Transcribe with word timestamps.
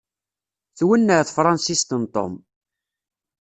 Twenneɛ 0.77 1.21
tefransist 1.27 1.91
n 2.01 2.03
Tom. 2.13 2.33